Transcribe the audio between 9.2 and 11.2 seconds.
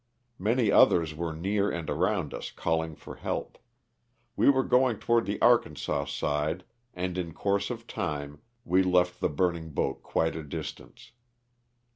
burning boat quite a distance.